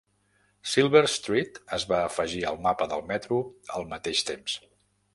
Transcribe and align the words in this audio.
Silver 0.71 1.01
Street 1.15 1.59
es 1.77 1.87
va 1.93 2.01
afegir 2.07 2.41
al 2.53 2.59
mapa 2.65 2.91
del 2.95 3.07
metro 3.15 3.41
al 3.81 3.91
mateix 3.97 4.29
temps. 4.35 4.61